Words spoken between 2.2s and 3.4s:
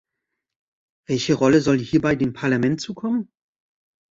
Parlament zukommen?